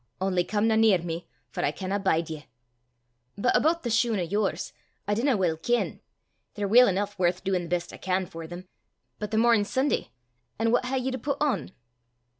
[0.19, 2.47] Only comena near me, for I canna bide ye.'
[3.37, 4.73] But aboot thae shune o' yours,
[5.07, 6.01] I dinna weel ken!
[6.55, 8.67] They're weel eneuch worth duin' the best I can for them;
[9.19, 10.09] but the morn's Sunday,
[10.57, 11.69] an' what hae ye to put on?"